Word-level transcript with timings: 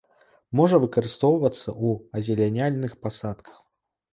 Можа 0.59 0.77
выкарыстоўвацца 0.85 1.65
ў 1.65 1.87
азеляняльных 2.21 2.91
пасадках. 3.05 3.65